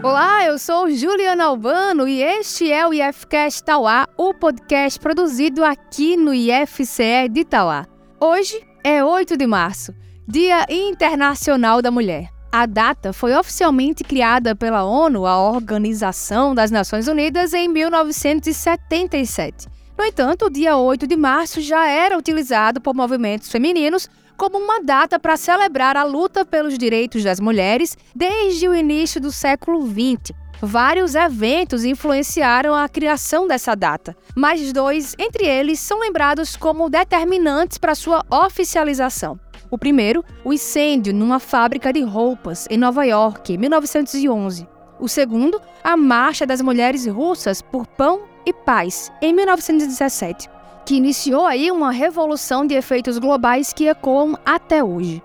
[0.00, 6.16] Olá, eu sou Juliana Albano e este é o IFCast Tauá, o podcast produzido aqui
[6.16, 7.84] no IFCE de Tauá.
[8.20, 9.92] Hoje é 8 de março,
[10.28, 12.28] Dia Internacional da Mulher.
[12.52, 19.66] A data foi oficialmente criada pela ONU, a Organização das Nações Unidas, em 1977.
[19.98, 24.82] No entanto, o dia 8 de março já era utilizado por movimentos femininos como uma
[24.82, 30.36] data para celebrar a luta pelos direitos das mulheres desde o início do século XX.
[30.60, 37.78] Vários eventos influenciaram a criação dessa data, mas dois entre eles são lembrados como determinantes
[37.78, 39.38] para sua oficialização.
[39.70, 44.66] O primeiro, o incêndio numa fábrica de roupas em Nova York, em 1911.
[44.98, 50.48] O segundo, a Marcha das Mulheres Russas por Pão e Paz, em 1917,
[50.86, 55.20] que iniciou aí uma revolução de efeitos globais que ecoam até hoje.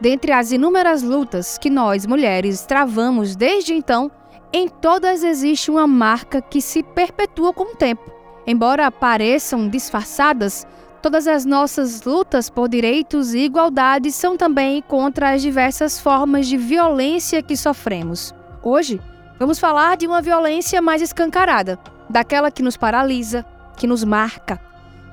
[0.00, 4.10] Dentre as inúmeras lutas que nós, mulheres, travamos desde então,
[4.50, 8.10] em todas existe uma marca que se perpetua com o tempo.
[8.46, 10.66] Embora pareçam disfarçadas,
[11.02, 16.56] todas as nossas lutas por direitos e igualdade são também contra as diversas formas de
[16.56, 18.34] violência que sofremos.
[18.62, 19.00] Hoje,
[19.38, 21.78] vamos falar de uma violência mais escancarada,
[22.14, 23.44] daquela que nos paralisa,
[23.76, 24.60] que nos marca,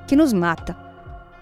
[0.06, 0.76] que nos mata.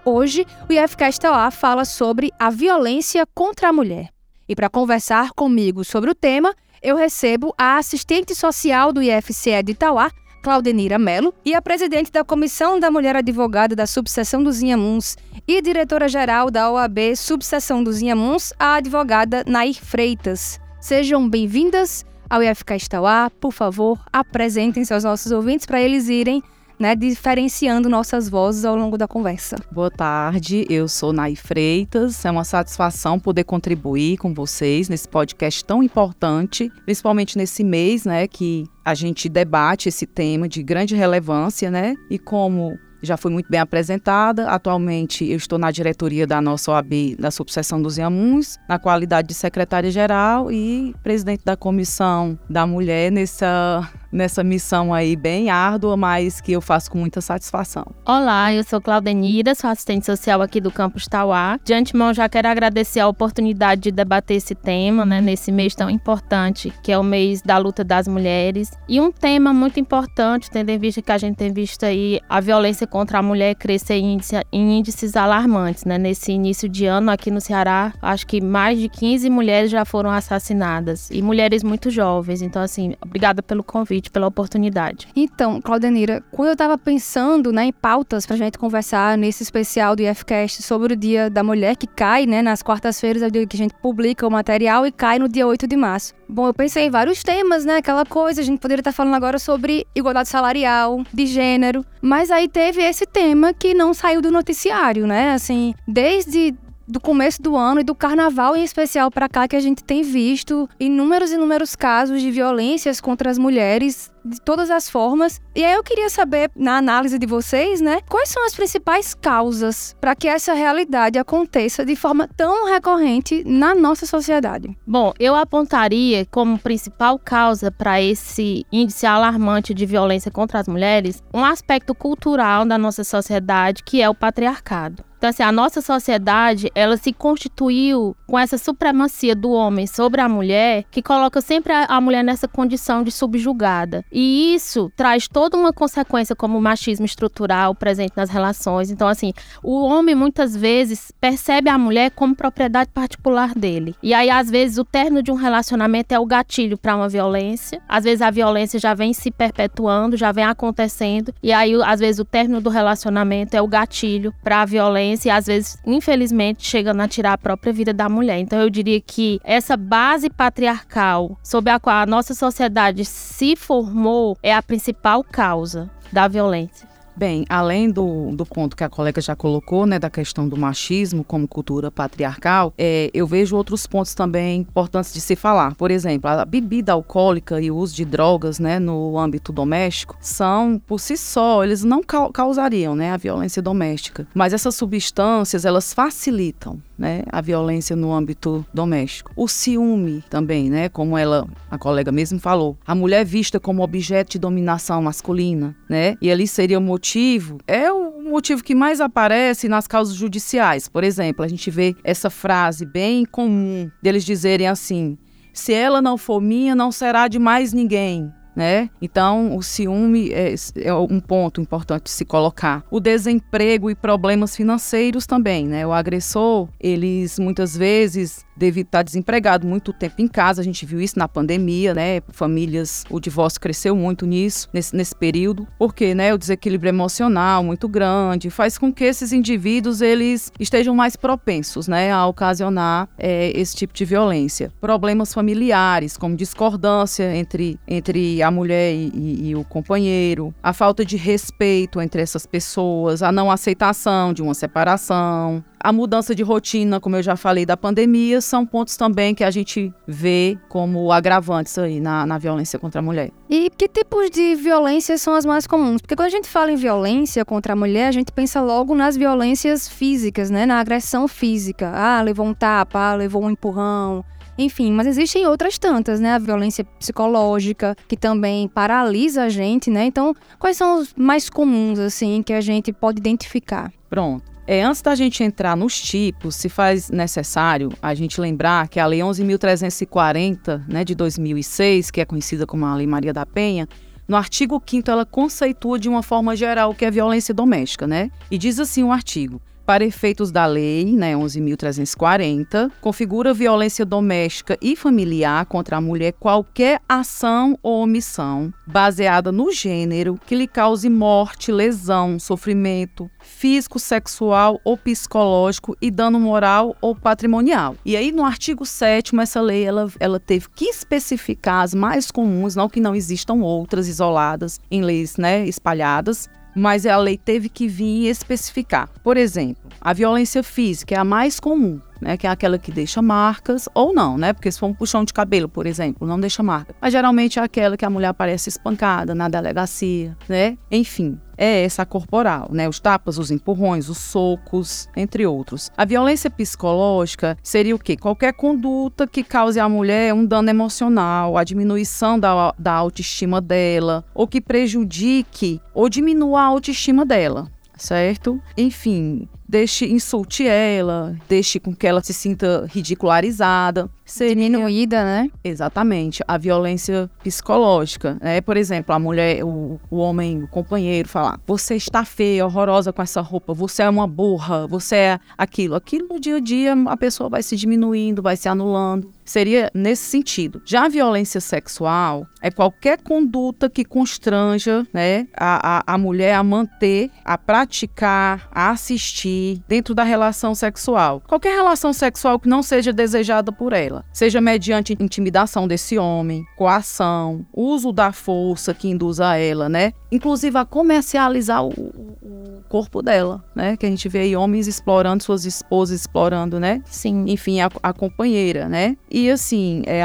[0.03, 4.09] Hoje, o IFCast Tauá fala sobre a violência contra a mulher.
[4.49, 9.73] E para conversar comigo sobre o tema, eu recebo a assistente social do IFCE de
[9.73, 10.09] Itauá,
[10.41, 15.15] Claudenira Melo, e a presidente da Comissão da Mulher Advogada da Subseção dos Inhamuns
[15.47, 20.59] e diretora-geral da OAB Subseção dos Inhamuns, a advogada Nair Freitas.
[20.79, 26.41] Sejam bem-vindas ao IFK Estauá, por favor, apresentem-se aos nossos ouvintes para eles irem
[26.79, 29.57] né, diferenciando nossas vozes ao longo da conversa.
[29.69, 32.23] Boa tarde, eu sou Nai Freitas.
[32.23, 38.25] É uma satisfação poder contribuir com vocês nesse podcast tão importante, principalmente nesse mês, né,
[38.27, 41.95] que a gente debate esse tema de grande relevância, né?
[42.09, 44.47] E como já foi muito bem apresentada.
[44.49, 49.33] Atualmente eu estou na diretoria da nossa OAB da subseção dos Iamuns, na qualidade de
[49.33, 56.51] secretária-geral e presidente da comissão da mulher nessa nessa missão aí bem árdua, mas que
[56.51, 57.85] eu faço com muita satisfação.
[58.05, 61.57] Olá, eu sou Claudenira, sou assistente social aqui do Campus Tauá.
[61.63, 65.89] De antemão, já quero agradecer a oportunidade de debater esse tema, né, nesse mês tão
[65.89, 68.71] importante, que é o mês da luta das mulheres.
[68.87, 72.41] E um tema muito importante, tendo em vista que a gente tem visto aí a
[72.41, 75.97] violência contra a mulher crescer em, índice, em índices alarmantes, né?
[75.97, 80.11] Nesse início de ano aqui no Ceará, acho que mais de 15 mulheres já foram
[80.11, 82.41] assassinadas e mulheres muito jovens.
[82.41, 85.07] Então, assim, obrigada pelo convite pela oportunidade.
[85.15, 89.95] Então, Claudenira, quando eu estava pensando né, em pautas para a gente conversar nesse especial
[89.95, 93.47] do IFCast sobre o Dia da Mulher, que cai né, nas quartas-feiras, é o dia
[93.47, 96.13] que a gente publica o material e cai no dia 8 de março.
[96.33, 97.75] Bom, eu pensei em vários temas, né?
[97.75, 102.47] Aquela coisa, a gente poderia estar falando agora sobre igualdade salarial, de gênero, mas aí
[102.47, 105.33] teve esse tema que não saiu do noticiário, né?
[105.33, 106.55] Assim, desde
[106.91, 110.03] do começo do ano e do carnaval em especial para cá que a gente tem
[110.03, 115.39] visto inúmeros e inúmeros casos de violências contra as mulheres de todas as formas.
[115.55, 119.95] E aí eu queria saber, na análise de vocês, né, quais são as principais causas
[120.01, 124.77] para que essa realidade aconteça de forma tão recorrente na nossa sociedade?
[124.85, 131.23] Bom, eu apontaria como principal causa para esse índice alarmante de violência contra as mulheres
[131.33, 135.10] um aspecto cultural da nossa sociedade que é o patriarcado.
[135.21, 140.29] Então, assim, a nossa sociedade, ela se constituiu com essa supremacia do homem sobre a
[140.29, 144.05] mulher, que coloca sempre a, mulher nessa condição de subjugada.
[144.09, 148.89] E isso traz toda uma consequência como o machismo estrutural presente nas relações.
[148.89, 153.97] Então, assim, o homem muitas vezes percebe a mulher como propriedade particular dele.
[154.01, 157.81] E aí, às vezes, o término de um relacionamento é o gatilho para uma violência.
[157.85, 161.33] Às vezes, a violência já vem se perpetuando, já vem acontecendo.
[161.43, 165.31] E aí, às vezes, o término do relacionamento é o gatilho para a violência e
[165.31, 168.20] às vezes, infelizmente, chegando a tirar a própria vida da mulher.
[168.29, 174.37] Então eu diria que essa base patriarcal sobre a qual a nossa sociedade se formou
[174.41, 176.91] é a principal causa da violência.
[177.15, 181.23] Bem, além do, do ponto que a colega já colocou, né, da questão do machismo
[181.23, 185.75] como cultura patriarcal, é, eu vejo outros pontos também importantes de se falar.
[185.75, 190.81] Por exemplo, a bebida alcoólica e o uso de drogas, né, no âmbito doméstico, são
[190.87, 194.25] por si só, eles não causariam, né, a violência doméstica.
[194.33, 199.31] Mas essas substâncias, elas facilitam né, a violência no âmbito doméstico.
[199.35, 204.31] O ciúme também, né, como ela, a colega mesmo falou, a mulher vista como objeto
[204.31, 209.67] de dominação masculina, né, e ali seria motivo motivo é o motivo que mais aparece
[209.67, 210.87] nas causas judiciais.
[210.87, 215.17] Por exemplo, a gente vê essa frase bem comum deles dizerem assim:
[215.53, 218.89] se ela não for minha, não será de mais ninguém né?
[219.01, 222.83] Então, o ciúme é, é, um ponto importante se colocar.
[222.91, 225.85] O desemprego e problemas financeiros também, né?
[225.85, 230.61] O agressor, eles muitas vezes deve estar desempregado muito tempo em casa.
[230.61, 232.21] A gente viu isso na pandemia, né?
[232.29, 237.87] Famílias, o divórcio cresceu muito nisso, nesse, nesse período, porque, né, o desequilíbrio emocional muito
[237.87, 243.75] grande faz com que esses indivíduos eles estejam mais propensos, né, a ocasionar é, esse
[243.75, 244.71] tipo de violência.
[244.79, 251.03] Problemas familiares, como discordância entre, entre a mulher e, e, e o companheiro, a falta
[251.05, 256.99] de respeito entre essas pessoas, a não aceitação de uma separação, a mudança de rotina,
[256.99, 261.77] como eu já falei, da pandemia, são pontos também que a gente vê como agravantes
[261.77, 263.31] aí na, na violência contra a mulher.
[263.49, 266.01] E que tipos de violências são as mais comuns?
[266.01, 269.17] Porque quando a gente fala em violência contra a mulher, a gente pensa logo nas
[269.17, 270.65] violências físicas, né?
[270.65, 271.91] Na agressão física.
[271.93, 274.23] Ah, levou um tapa, ah, levou um empurrão.
[274.61, 276.33] Enfim, mas existem outras tantas, né?
[276.33, 280.05] A violência psicológica, que também paralisa a gente, né?
[280.05, 283.91] Então, quais são os mais comuns, assim, que a gente pode identificar?
[284.09, 284.51] Pronto.
[284.67, 289.05] É, antes da gente entrar nos tipos, se faz necessário a gente lembrar que a
[289.05, 293.87] Lei 11.340, né, de 2006, que é conhecida como a Lei Maria da Penha,
[294.27, 298.31] no artigo 5 ela conceitua de uma forma geral o que é violência doméstica, né?
[298.49, 304.95] E diz assim o artigo: para efeitos da lei, né, 11.340, configura violência doméstica e
[304.95, 311.71] familiar contra a mulher qualquer ação ou omissão baseada no gênero que lhe cause morte,
[311.71, 317.95] lesão, sofrimento físico, sexual ou psicológico e dano moral ou patrimonial.
[318.05, 322.75] E aí no artigo 7 essa lei ela, ela teve que especificar as mais comuns,
[322.75, 327.87] não que não existam outras isoladas em leis, né, espalhadas, mas a lei teve que
[327.87, 329.09] vir especificar.
[329.23, 333.21] Por exemplo, a violência física é a mais comum, né, que é aquela que deixa
[333.21, 334.53] marcas ou não, né?
[334.53, 336.95] Porque se for um puxão de cabelo, por exemplo, não deixa marca.
[337.01, 340.77] Mas geralmente é aquela que a mulher aparece espancada na delegacia, né?
[340.91, 342.89] Enfim, é essa corporal, né?
[342.89, 345.91] Os tapas, os empurrões, os socos, entre outros.
[345.95, 348.17] A violência psicológica seria o quê?
[348.17, 354.25] Qualquer conduta que cause à mulher um dano emocional, a diminuição da, da autoestima dela,
[354.33, 357.69] ou que prejudique ou diminua a autoestima dela
[358.01, 358.59] certo?
[358.75, 364.09] Enfim, deixe insulte ela, deixe com que ela se sinta ridicularizada.
[364.37, 365.49] Diminuída, né?
[365.63, 366.43] Exatamente.
[366.47, 368.37] A violência psicológica.
[368.41, 368.61] Né?
[368.61, 373.21] Por exemplo, a mulher, o, o homem, o companheiro falar: Você está feia, horrorosa com
[373.21, 375.95] essa roupa, você é uma burra, você é aquilo.
[375.95, 379.31] Aquilo no dia a dia a pessoa vai se diminuindo, vai se anulando.
[379.43, 380.81] Seria nesse sentido.
[380.85, 386.63] Já a violência sexual é qualquer conduta que constranja né, a, a, a mulher a
[386.63, 391.41] manter, a praticar, a assistir dentro da relação sexual.
[391.47, 397.65] Qualquer relação sexual que não seja desejada por ela, seja mediante intimidação desse homem, coação,
[397.73, 400.13] uso da força que induz a ela, né?
[400.31, 403.97] Inclusive a comercializar o, o corpo dela, né?
[403.97, 407.01] Que a gente vê aí homens explorando suas esposas, explorando, né?
[407.05, 407.45] Sim.
[407.47, 409.17] Enfim, a, a companheira, né?
[409.29, 410.21] E e assim, é,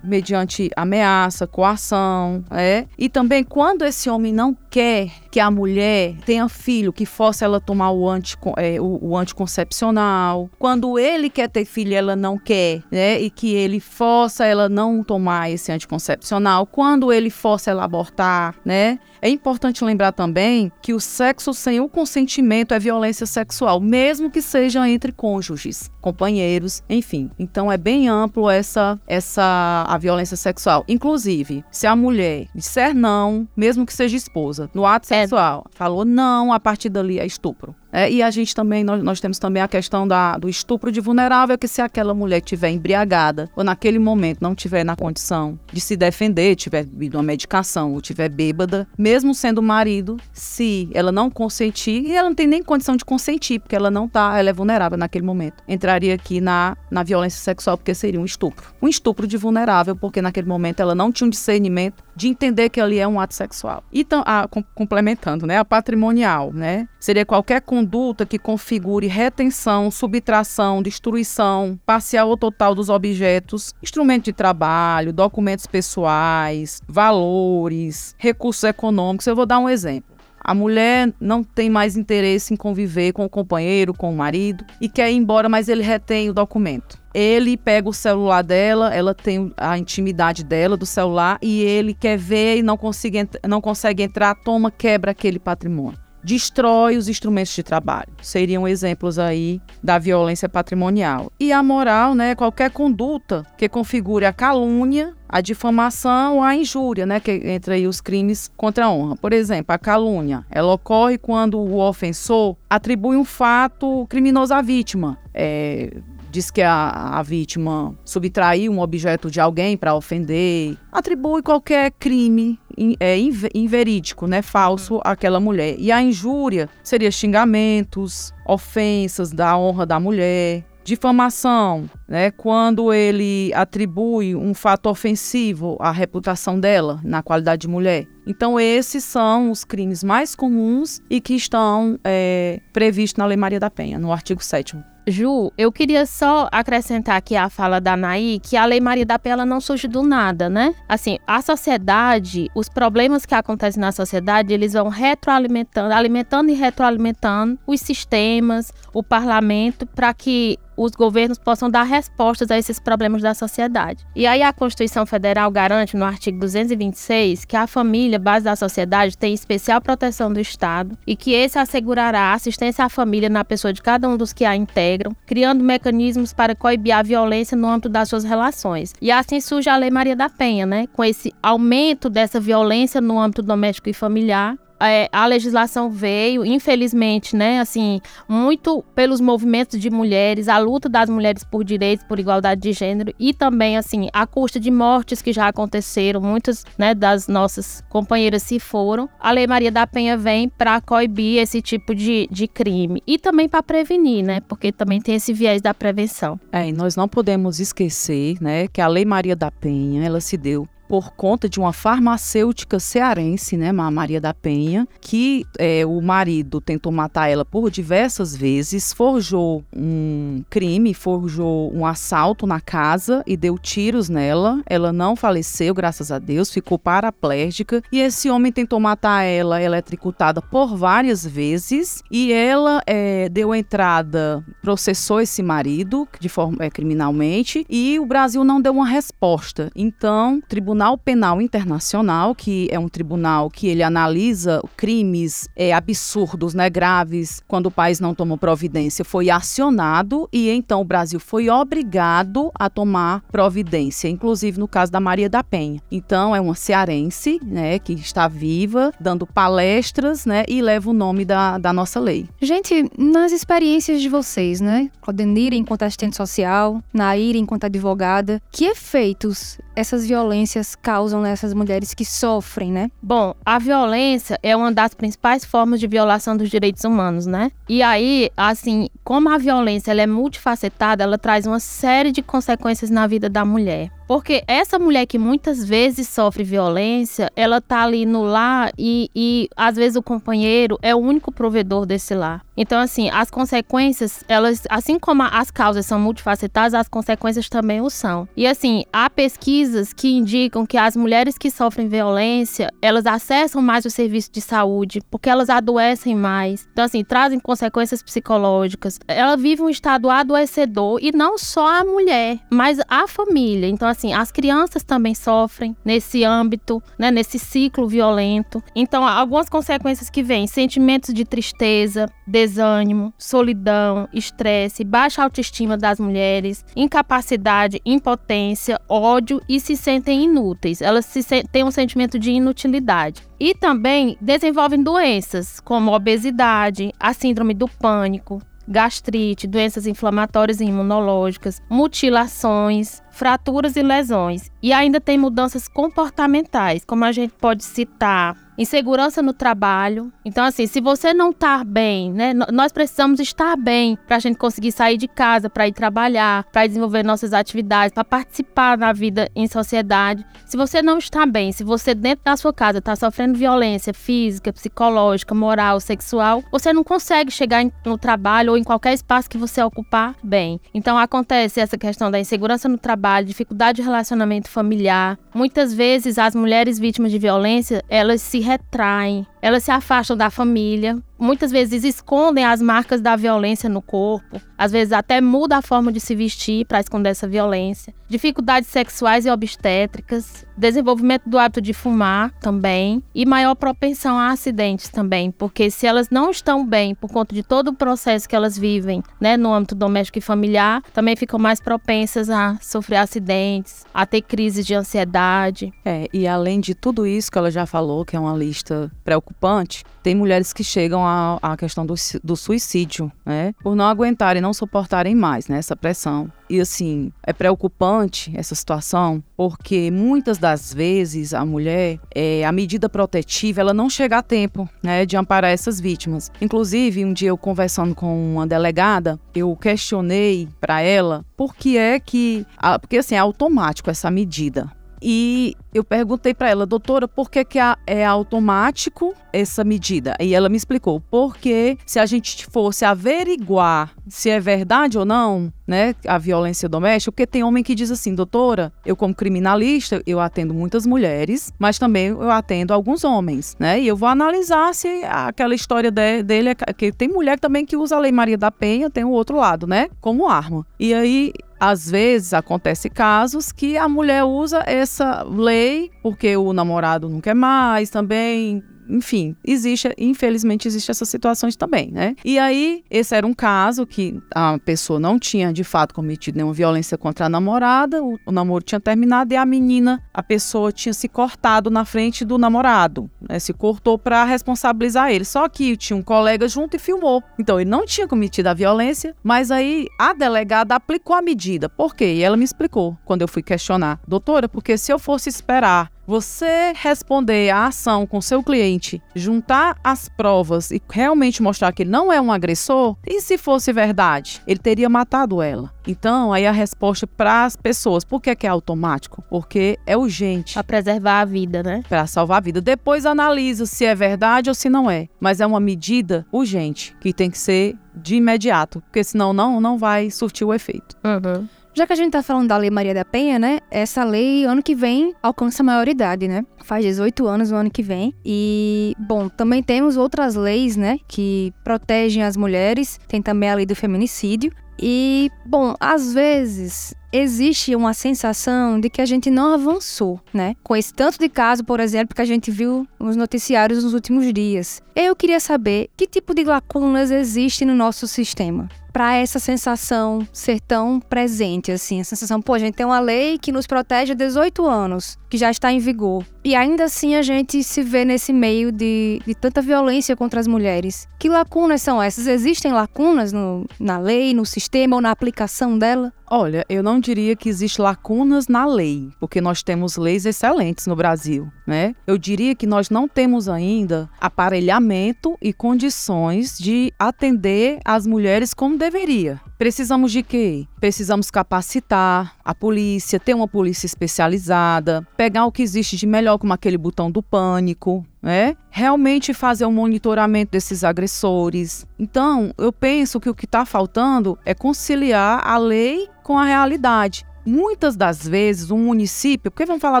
[0.02, 2.86] mediante ameaça, coação, é.
[2.96, 7.58] E também quando esse homem não quer que a mulher tenha filho, que force ela
[7.58, 10.50] tomar o, anti, é, o, o anticoncepcional.
[10.58, 13.18] Quando ele quer ter filho, ela não quer, né?
[13.18, 16.66] E que ele força ela não tomar esse anticoncepcional.
[16.66, 18.98] Quando ele força ela abortar, né?
[19.22, 24.42] É importante lembrar também que o sexo sem o consentimento é violência sexual, mesmo que
[24.42, 27.30] seja entre cônjuges, companheiros, enfim.
[27.38, 30.84] Então é bem amplo essa essa a violência sexual.
[30.88, 35.20] Inclusive, se a mulher disser não, mesmo que seja esposa, no ato é.
[35.20, 35.76] sexual, é.
[35.76, 37.76] falou não, a partir dali é estupro.
[37.94, 40.98] É, e a gente também, nós, nós temos também a questão da, do estupro de
[40.98, 45.78] vulnerável, que se aquela mulher estiver embriagada ou naquele momento não estiver na condição de
[45.78, 51.30] se defender, tiver bebido uma medicação ou estiver bêbada, mesmo sendo marido, se ela não
[51.30, 54.52] consentir, e ela não tem nem condição de consentir, porque ela não tá, ela é
[54.52, 55.62] vulnerável naquele momento.
[55.68, 58.72] Entraria aqui na, na violência sexual, porque seria um estupro.
[58.80, 62.80] Um estupro de vulnerável, porque naquele momento ela não tinha um discernimento de entender que
[62.80, 63.82] ali é um ato sexual.
[63.92, 71.78] Então, a, complementando, né, a patrimonial, né, seria qualquer conduta que configure retenção, subtração, destruição
[71.84, 79.26] parcial ou total dos objetos, instrumento de trabalho, documentos pessoais, valores, recursos econômicos.
[79.26, 80.11] Eu vou dar um exemplo.
[80.44, 84.88] A mulher não tem mais interesse em conviver com o companheiro, com o marido e
[84.88, 86.98] quer ir embora, mas ele retém o documento.
[87.14, 92.18] Ele pega o celular dela, ela tem a intimidade dela do celular e ele quer
[92.18, 95.98] ver e não consegue, não consegue entrar, toma, quebra aquele patrimônio.
[96.22, 98.08] Destrói os instrumentos de trabalho.
[98.20, 101.32] Seriam exemplos aí da violência patrimonial.
[101.38, 107.18] E a moral, né, qualquer conduta que configure a calúnia, a difamação a injúria, né,
[107.18, 109.16] que entra aí os crimes contra a honra.
[109.16, 115.18] Por exemplo, a calúnia, ela ocorre quando o ofensor atribui um fato criminoso à vítima.
[115.34, 115.90] É,
[116.32, 122.58] diz que a, a vítima subtraiu um objeto de alguém para ofender, atribui qualquer crime
[122.98, 123.18] é,
[123.54, 125.76] inverídico, né, falso àquela mulher.
[125.78, 134.34] E a injúria seria xingamentos, ofensas da honra da mulher, difamação, né, quando ele atribui
[134.34, 138.06] um fato ofensivo à reputação dela na qualidade de mulher.
[138.26, 143.60] Então esses são os crimes mais comuns e que estão é, previstos na Lei Maria
[143.60, 148.38] da Penha, no artigo 7 Ju, eu queria só acrescentar aqui a fala da Naí
[148.38, 150.74] que a Lei Maria da Penha não surge do nada, né?
[150.88, 157.58] Assim, a sociedade, os problemas que acontecem na sociedade, eles vão retroalimentando, alimentando e retroalimentando
[157.66, 163.34] os sistemas, o parlamento, para que os governos possam dar respostas a esses problemas da
[163.34, 164.04] sociedade.
[164.14, 169.16] E aí a Constituição Federal garante no artigo 226 que a família, base da sociedade,
[169.16, 173.82] tem especial proteção do Estado e que esse assegurará assistência à família na pessoa de
[173.82, 178.08] cada um dos que a integram, criando mecanismos para coibir a violência no âmbito das
[178.08, 178.92] suas relações.
[179.00, 183.18] E assim surge a Lei Maria da Penha, né, com esse aumento dessa violência no
[183.18, 189.90] âmbito doméstico e familiar é, a legislação veio, infelizmente, né, assim, muito pelos movimentos de
[189.90, 194.26] mulheres, a luta das mulheres por direitos, por igualdade de gênero e também, assim, a
[194.26, 199.08] custa de mortes que já aconteceram, muitas, né, das nossas companheiras se foram.
[199.20, 203.48] A Lei Maria da Penha vem para coibir esse tipo de, de crime e também
[203.48, 206.38] para prevenir, né, porque também tem esse viés da prevenção.
[206.50, 210.36] É, e nós não podemos esquecer, né, que a Lei Maria da Penha, ela se
[210.36, 216.60] deu por conta de uma farmacêutica cearense, né, Maria da Penha, que é, o marido
[216.60, 223.38] tentou matar ela por diversas vezes, forjou um crime, forjou um assalto na casa e
[223.38, 224.60] deu tiros nela.
[224.66, 230.42] Ela não faleceu, graças a Deus, ficou paraplégica e esse homem tentou matar ela eletrocutada
[230.42, 237.64] por várias vezes e ela é, deu entrada, processou esse marido de forma é, criminalmente
[237.66, 239.70] e o Brasil não deu uma resposta.
[239.74, 245.72] Então, o tribunal Tribunal Penal Internacional, que é um tribunal que ele analisa crimes é,
[245.72, 251.20] absurdos, né, graves, quando o país não tomou providência, foi acionado e então o Brasil
[251.20, 255.80] foi obrigado a tomar providência, inclusive no caso da Maria da Penha.
[255.88, 261.24] Então é uma cearense, né, que está viva, dando palestras, né, e leva o nome
[261.24, 262.28] da, da nossa lei.
[262.40, 269.60] Gente, nas experiências de vocês, né, Claudenira enquanto assistente social, Naira enquanto advogada, que efeitos
[269.76, 272.90] essas violências causam nessas mulheres que sofrem, né?
[273.02, 277.50] Bom, a violência é uma das principais formas de violação dos direitos humanos, né?
[277.68, 282.90] E aí, assim, como a violência ela é multifacetada, ela traz uma série de consequências
[282.90, 283.90] na vida da mulher.
[284.12, 289.48] Porque essa mulher que muitas vezes sofre violência, ela tá ali no lar e, e
[289.56, 292.44] às vezes o companheiro é o único provedor desse lar.
[292.54, 297.88] Então, assim, as consequências, elas, assim como as causas são multifacetadas, as consequências também o
[297.88, 298.28] são.
[298.36, 303.86] E assim, há pesquisas que indicam que as mulheres que sofrem violência, elas acessam mais
[303.86, 306.68] o serviço de saúde, porque elas adoecem mais.
[306.70, 309.00] Então, assim, trazem consequências psicológicas.
[309.08, 313.66] Ela vive um estado adoecedor e não só a mulher, mas a família.
[313.66, 318.62] Então, assim, as crianças também sofrem nesse âmbito, né, nesse ciclo violento.
[318.74, 326.64] Então, algumas consequências que vêm: sentimentos de tristeza, desânimo, solidão, estresse, baixa autoestima das mulheres,
[326.74, 330.80] incapacidade, impotência, ódio e se sentem inúteis.
[330.80, 333.22] Elas se têm um sentimento de inutilidade.
[333.38, 341.60] E também desenvolvem doenças como obesidade, a síndrome do pânico, gastrite, doenças inflamatórias e imunológicas,
[341.68, 344.50] mutilações, fraturas e lesões.
[344.62, 350.12] E ainda tem mudanças comportamentais, como a gente pode citar insegurança no trabalho.
[350.24, 352.32] Então, assim, se você não tá bem, né?
[352.52, 356.66] Nós precisamos estar bem para a gente conseguir sair de casa, para ir trabalhar, para
[356.66, 360.24] desenvolver nossas atividades, para participar na vida em sociedade.
[360.46, 364.52] Se você não está bem, se você dentro da sua casa está sofrendo violência física,
[364.52, 369.62] psicológica, moral, sexual, você não consegue chegar no trabalho ou em qualquer espaço que você
[369.62, 370.60] ocupar bem.
[370.74, 375.18] Então, acontece essa questão da insegurança no trabalho, dificuldade de relacionamento familiar.
[375.34, 380.98] Muitas vezes as mulheres vítimas de violência, elas se retraem, elas se afastam da família,
[381.22, 385.92] muitas vezes escondem as marcas da violência no corpo, às vezes até muda a forma
[385.92, 387.94] de se vestir para esconder essa violência.
[388.08, 394.88] Dificuldades sexuais e obstétricas, desenvolvimento do hábito de fumar também e maior propensão a acidentes
[394.88, 398.58] também, porque se elas não estão bem por conta de todo o processo que elas
[398.58, 404.04] vivem, né, no âmbito doméstico e familiar, também ficam mais propensas a sofrer acidentes, a
[404.04, 405.72] ter crises de ansiedade.
[405.84, 409.84] É, e além de tudo isso que ela já falou, que é uma lista preocupante,
[410.02, 411.06] tem mulheres que chegam
[411.40, 416.30] à, questão do, do suicídio, né, por não aguentarem, não suportarem mais, né, essa pressão.
[416.48, 422.88] E assim, é preocupante essa situação, porque muitas das vezes a mulher, é, a medida
[422.88, 426.30] protetiva, ela não chega a tempo, né, de amparar essas vítimas.
[426.40, 431.98] Inclusive, um dia eu conversando com uma delegada, eu questionei para ela por que é
[431.98, 432.46] que,
[432.80, 434.70] porque assim, é automático essa medida.
[435.00, 440.14] E eu perguntei para ela, doutora, por que, que é automático essa medida?
[440.20, 445.52] E ela me explicou, porque se a gente fosse averiguar se é verdade ou não,
[445.66, 450.20] né, a violência doméstica, porque tem homem que diz assim, doutora, eu como criminalista, eu
[450.20, 455.02] atendo muitas mulheres, mas também eu atendo alguns homens, né, e eu vou analisar se
[455.04, 458.50] aquela história de, dele, é, que tem mulher também que usa a Lei Maria da
[458.50, 460.66] Penha, tem o outro lado, né, como arma.
[460.78, 465.61] E aí às vezes acontece casos que a mulher usa essa lei
[466.02, 472.14] porque o namorado não quer mais também, enfim, existe, infelizmente, existe essas situações também, né?
[472.24, 476.52] E aí, esse era um caso que a pessoa não tinha, de fato, cometido nenhuma
[476.52, 480.92] violência contra a namorada, o, o namoro tinha terminado e a menina, a pessoa tinha
[480.92, 483.38] se cortado na frente do namorado, né?
[483.38, 485.24] Se cortou para responsabilizar ele.
[485.24, 487.22] Só que tinha um colega junto e filmou.
[487.38, 491.68] Então, ele não tinha cometido a violência, mas aí a delegada aplicou a medida.
[491.68, 492.14] Por quê?
[492.14, 494.00] E ela me explicou quando eu fui questionar.
[494.06, 500.08] Doutora, porque se eu fosse esperar você responder à ação com seu cliente, juntar as
[500.08, 504.58] provas e realmente mostrar que ele não é um agressor, e se fosse verdade, ele
[504.58, 505.72] teria matado ela.
[505.86, 509.22] Então, aí a resposta para as pessoas, por que, que é automático?
[509.28, 510.54] Porque é urgente.
[510.54, 511.82] Para preservar a vida, né?
[511.88, 512.60] Para salvar a vida.
[512.60, 515.08] Depois analisa se é verdade ou se não é.
[515.20, 519.76] Mas é uma medida urgente que tem que ser de imediato, porque senão não, não
[519.76, 520.96] vai surtir o efeito.
[521.04, 521.48] Uhum.
[521.74, 523.60] Já que a gente tá falando da Lei Maria da Penha, né?
[523.70, 526.44] Essa lei, ano que vem, alcança a maioridade, né?
[526.62, 528.14] Faz 18 anos no ano que vem.
[528.22, 530.98] E, bom, também temos outras leis, né?
[531.08, 533.00] Que protegem as mulheres.
[533.08, 534.52] Tem também a lei do feminicídio.
[534.78, 540.54] E, bom, às vezes existe uma sensação de que a gente não avançou, né?
[540.62, 544.30] Com esse tanto de caso, por exemplo, que a gente viu nos noticiários nos últimos
[544.32, 544.82] dias.
[544.94, 550.60] Eu queria saber que tipo de lacunas existe no nosso sistema para essa sensação ser
[550.60, 554.14] tão presente, assim, a sensação, pô, a gente tem uma lei que nos protege há
[554.14, 558.34] 18 anos, que já está em vigor, e ainda assim a gente se vê nesse
[558.34, 561.08] meio de, de tanta violência contra as mulheres.
[561.18, 562.26] Que lacunas são essas?
[562.26, 566.12] Existem lacunas no, na lei, no sistema ou na aplicação dela?
[566.28, 570.96] Olha, eu não diria que existem lacunas na lei, porque nós temos leis excelentes no
[570.96, 571.94] Brasil, né?
[572.06, 578.76] Eu diria que nós não temos ainda aparelhamento e condições de atender as mulheres como
[578.76, 579.40] deveria.
[579.62, 580.66] Precisamos de quê?
[580.80, 586.52] Precisamos capacitar a polícia, ter uma polícia especializada, pegar o que existe de melhor, como
[586.52, 588.56] aquele botão do pânico, né?
[588.70, 591.86] Realmente fazer um monitoramento desses agressores.
[591.96, 597.24] Então, eu penso que o que está faltando é conciliar a lei com a realidade
[597.44, 600.00] muitas das vezes um município, porque vamos falar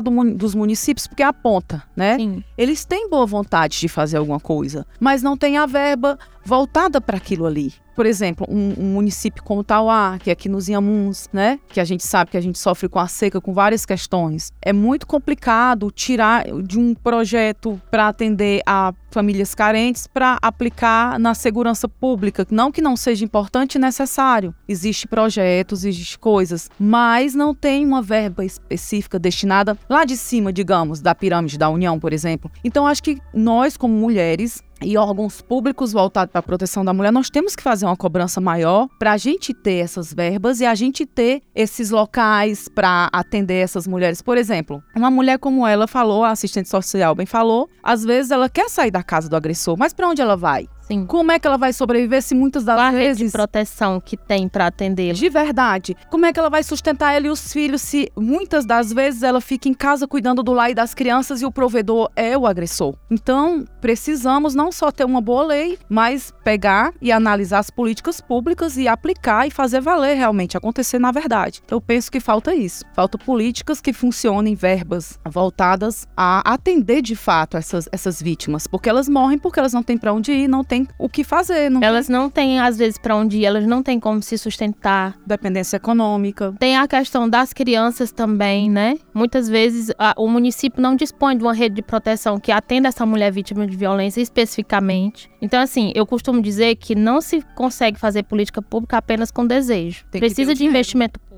[0.00, 2.16] do, dos municípios porque aponta, né?
[2.16, 2.44] Sim.
[2.56, 7.16] Eles têm boa vontade de fazer alguma coisa, mas não tem a verba voltada para
[7.16, 7.72] aquilo ali.
[7.94, 11.60] Por exemplo, um, um, município como Tauá, que é aqui nos Inhamuns, né?
[11.68, 14.50] Que a gente sabe que a gente sofre com a seca, com várias questões.
[14.62, 21.34] É muito complicado tirar de um projeto para atender a famílias carentes para aplicar na
[21.34, 22.46] segurança pública.
[22.50, 24.54] Não que não seja importante e necessário.
[24.66, 31.02] Existem projetos, existem coisas, mas não tem uma verba específica destinada lá de cima, digamos,
[31.02, 32.50] da pirâmide da União, por exemplo.
[32.64, 37.12] Então, acho que nós, como mulheres, e órgãos públicos voltados para a proteção da mulher,
[37.12, 40.74] nós temos que fazer uma cobrança maior para a gente ter essas verbas e a
[40.74, 44.22] gente ter esses locais para atender essas mulheres.
[44.22, 48.48] Por exemplo, uma mulher como ela falou, a assistente social bem falou, às vezes ela
[48.48, 50.66] quer sair da casa do agressor, mas para onde ela vai?
[50.82, 51.06] Sim.
[51.06, 53.18] Como é que ela vai sobreviver se muitas das Qual a vezes.
[53.18, 55.14] rede de proteção que tem para atender?
[55.14, 55.96] De verdade.
[56.10, 59.40] Como é que ela vai sustentar ela e os filhos se muitas das vezes ela
[59.40, 62.94] fica em casa cuidando do lar e das crianças e o provedor é o agressor?
[63.10, 68.76] Então, precisamos não só ter uma boa lei, mas pegar e analisar as políticas públicas
[68.76, 71.62] e aplicar e fazer valer realmente, acontecer na verdade.
[71.70, 72.84] Eu penso que falta isso.
[72.94, 79.08] Falta políticas que funcionem, verbas voltadas a atender de fato essas, essas vítimas, porque elas
[79.08, 81.70] morrem porque elas não têm para onde ir, não tem o que fazer.
[81.70, 85.14] Não Elas não têm, às vezes, para onde ir, elas não têm como se sustentar.
[85.26, 86.54] Dependência econômica.
[86.58, 88.96] Tem a questão das crianças também, né?
[89.12, 93.04] Muitas vezes a, o município não dispõe de uma rede de proteção que atenda essa
[93.04, 95.30] mulher vítima de violência especificamente.
[95.42, 100.06] Então, assim, eu costumo dizer que não se consegue fazer política pública apenas com desejo.
[100.10, 100.78] Tem Precisa de dinheiro.
[100.78, 101.31] investimento público.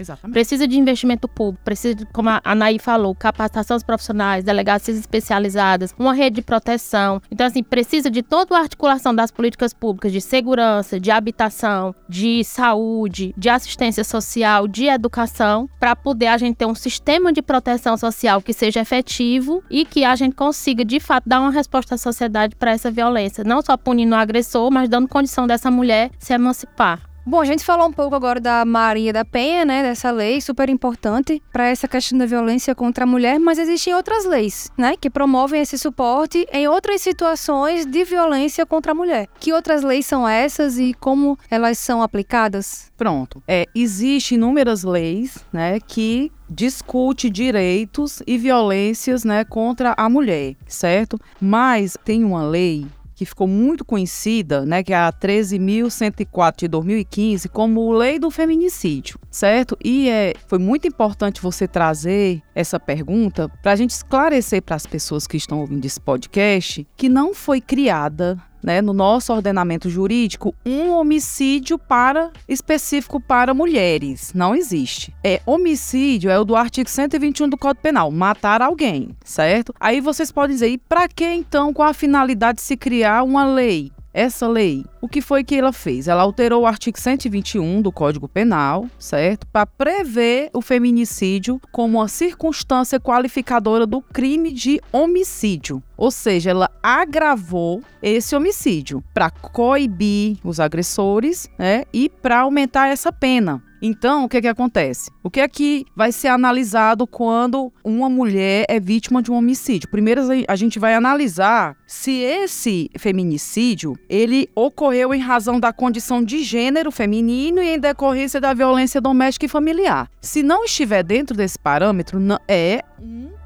[0.00, 0.32] Exatamente.
[0.32, 5.94] Precisa de investimento público, precisa, de, como a Anaí falou, capacitação dos profissionais, delegacias especializadas,
[5.98, 7.20] uma rede de proteção.
[7.30, 12.42] Então, assim, precisa de toda a articulação das políticas públicas de segurança, de habitação, de
[12.44, 17.96] saúde, de assistência social, de educação, para poder a gente ter um sistema de proteção
[17.96, 21.98] social que seja efetivo e que a gente consiga, de fato, dar uma resposta à
[21.98, 23.44] sociedade para essa violência.
[23.44, 27.09] Não só punindo o agressor, mas dando condição dessa mulher se emancipar.
[27.30, 30.68] Bom, a gente falou um pouco agora da Maria da Penha, né, dessa lei super
[30.68, 35.08] importante para essa questão da violência contra a mulher, mas existem outras leis, né, que
[35.08, 39.28] promovem esse suporte em outras situações de violência contra a mulher.
[39.38, 42.90] Que outras leis são essas e como elas são aplicadas?
[42.96, 43.40] Pronto.
[43.46, 51.16] É, Existem inúmeras leis né, que discute direitos e violências né, contra a mulher, certo?
[51.40, 52.88] Mas tem uma lei
[53.20, 59.18] que ficou muito conhecida, né, que é a 13.104 de 2015, como Lei do Feminicídio,
[59.30, 59.76] certo?
[59.84, 64.86] E é, foi muito importante você trazer essa pergunta para a gente esclarecer para as
[64.86, 70.54] pessoas que estão ouvindo esse podcast que não foi criada né, no nosso ordenamento jurídico,
[70.64, 74.32] um homicídio para específico para mulheres.
[74.34, 75.14] Não existe.
[75.24, 79.74] É homicídio é o do artigo 121 do Código Penal, matar alguém, certo?
[79.78, 83.44] Aí vocês podem dizer, e para que então com a finalidade de se criar uma
[83.44, 83.92] lei?
[84.12, 86.08] Essa lei, o que foi que ela fez?
[86.08, 89.46] Ela alterou o artigo 121 do Código Penal, certo?
[89.46, 95.80] Para prever o feminicídio como uma circunstância qualificadora do crime de homicídio.
[95.96, 103.12] Ou seja, ela agravou esse homicídio para coibir os agressores né, e para aumentar essa
[103.12, 103.62] pena.
[103.82, 105.10] Então, o que, que acontece?
[105.22, 109.88] O que é que vai ser analisado quando uma mulher é vítima de um homicídio?
[109.88, 116.42] Primeiro, a gente vai analisar se esse feminicídio ele ocorreu em razão da condição de
[116.42, 120.10] gênero feminino e em decorrência da violência doméstica e familiar.
[120.20, 122.82] Se não estiver dentro desse parâmetro, é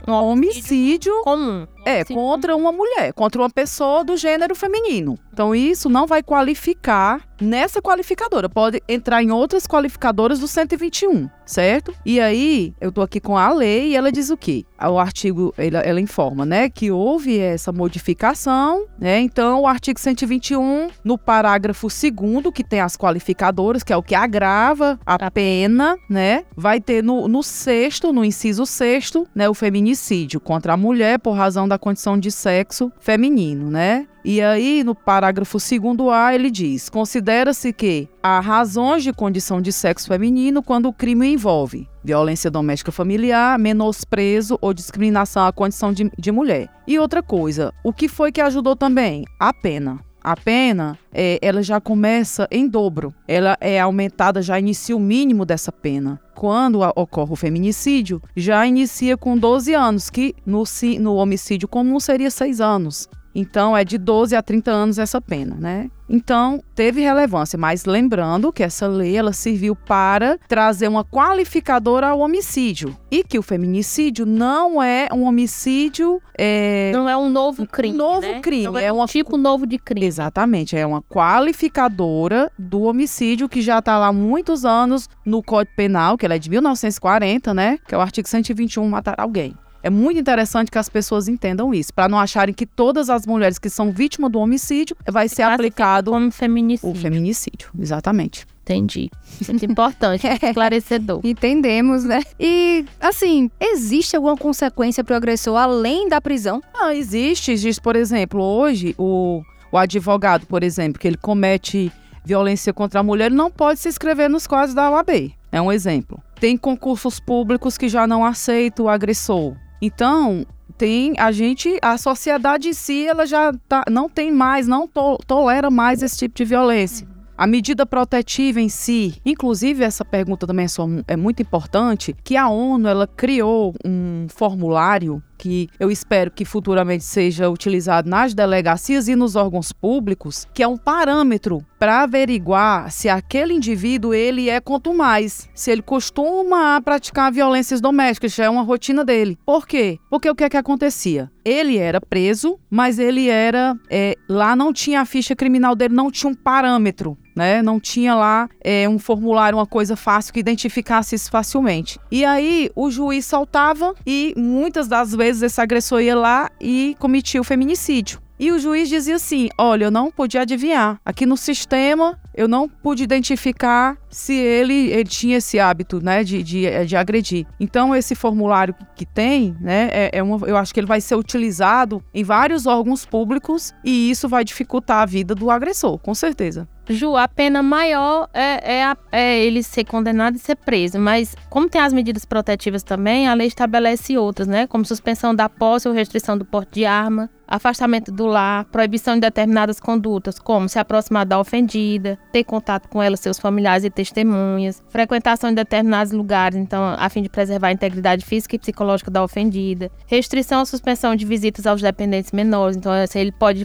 [0.07, 1.67] um homicídio comum.
[1.85, 2.15] É, Sim.
[2.15, 5.19] contra uma mulher, contra uma pessoa do gênero feminino.
[5.33, 8.49] Então, isso não vai qualificar nessa qualificadora.
[8.49, 11.95] Pode entrar em outras qualificadoras do 121, certo?
[12.05, 14.65] E aí, eu tô aqui com a lei e ela diz o quê?
[14.81, 19.21] O artigo, ela, ela informa, né, que houve essa modificação, né?
[19.21, 24.15] Então, o artigo 121, no parágrafo 2 que tem as qualificadoras, que é o que
[24.15, 26.45] agrava a pena, né?
[26.57, 31.33] Vai ter no, no sexto, no inciso sexto, né, o feminicídio contra a mulher por
[31.33, 34.07] razão da condição de sexo feminino, né?
[34.25, 40.09] E aí, no parágrafo 2A, ele diz: considera-se que há razões de condição de sexo
[40.09, 46.31] feminino quando o crime envolve violência doméstica familiar, menosprezo ou discriminação à condição de, de
[46.31, 46.69] mulher.
[46.87, 49.25] E outra coisa, o que foi que ajudou também?
[49.41, 49.99] A pena.
[50.25, 53.13] A pena, é, ela já começa em dobro.
[53.29, 56.19] Ela é aumentada, já inicia o mínimo dessa pena.
[56.35, 60.65] Quando a- ocorre o feminicídio, já inicia com 12 anos, que no,
[60.99, 63.07] no homicídio comum seria 6 anos.
[63.35, 65.91] Então, é de 12 a 30 anos essa pena, né?
[66.09, 72.21] Então, teve relevância, mas lembrando que essa lei ela serviu para trazer uma qualificadora ao
[72.21, 77.97] homicídio e que o feminicídio não é um homicídio é, Não é um novo crime.
[77.97, 78.41] novo né?
[78.41, 80.07] crime, Não é uma um tipo novo de crime.
[80.07, 85.75] Exatamente, é uma qualificadora do homicídio que já está lá há muitos anos no Código
[85.75, 87.79] Penal, que ela é de 1940, né?
[87.87, 89.55] Que é o artigo 121, matar alguém.
[89.85, 93.59] É muito interessante que as pessoas entendam isso, para não acharem que todas as mulheres
[93.59, 96.91] que são vítimas do homicídio vai ser aplicado como feminicídio.
[96.91, 97.69] o feminicídio.
[97.79, 98.47] Exatamente.
[98.63, 99.11] Entendi.
[99.47, 101.21] Muito importante, esclarecedor.
[101.23, 102.23] Entendemos, né?
[102.41, 106.63] E, assim, existe alguma consequência pro agressor além da prisão?
[106.73, 111.93] Ah, existe, existe, por exemplo, hoje o, o advogado, por exemplo, que ele comete
[112.25, 115.35] violência contra a mulher, ele não pode se inscrever nos quadros da OAB.
[115.53, 116.23] É um exemplo.
[116.41, 119.55] Tem concursos públicos que já não aceitam o agressor.
[119.85, 120.47] Então,
[120.79, 125.19] tem a gente, a sociedade em si, ela já tá, não tem mais, não to-
[125.27, 127.07] tolera mais esse tipo de violência.
[127.37, 132.35] A medida protetiva em si, inclusive essa pergunta também é, só- é muito importante, que
[132.35, 139.09] a ONU ela criou um formulário que eu espero que futuramente seja utilizado nas delegacias
[139.09, 144.59] e nos órgãos públicos, que é um parâmetro para averiguar se aquele indivíduo ele é
[144.59, 149.39] quanto mais, se ele costuma praticar violências domésticas, já é uma rotina dele.
[149.45, 149.99] Por quê?
[150.09, 151.31] Porque o que é que acontecia?
[151.45, 156.11] Ele era preso, mas ele era é, lá não tinha a ficha criminal dele, não
[156.11, 157.63] tinha um parâmetro né?
[157.63, 161.99] Não tinha lá é, um formulário, uma coisa fácil que identificasse isso facilmente.
[162.11, 167.41] E aí o juiz soltava e muitas das vezes esse agressor ia lá e cometia
[167.41, 168.25] o feminicídio.
[168.39, 171.01] E o juiz dizia assim: olha, eu não podia adivinhar.
[171.05, 176.43] Aqui no sistema, eu não pude identificar se ele, ele tinha esse hábito, né, de,
[176.43, 177.47] de, de agredir.
[177.61, 181.15] Então, esse formulário que tem, né, é, é uma, eu acho que ele vai ser
[181.15, 186.69] utilizado em vários órgãos públicos e isso vai dificultar a vida do agressor, com certeza.
[186.89, 191.35] Ju, a pena maior é, é, a, é, ele ser condenado e ser preso, mas
[191.49, 194.67] como tem as medidas protetivas também, a lei estabelece outras, né?
[194.67, 199.21] Como suspensão da posse ou restrição do porte de arma, afastamento do lar, proibição de
[199.21, 204.83] determinadas condutas, como se aproximar da ofendida, ter contato com ela, seus familiares e testemunhas,
[204.89, 209.23] frequentação de determinados lugares, então, a fim de preservar a integridade física e psicológica da
[209.23, 213.65] ofendida, restrição ou suspensão de visitas aos dependentes menores, então, assim, ele pode